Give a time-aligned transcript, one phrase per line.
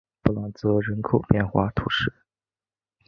[0.23, 2.11] 布朗泽人口变化图示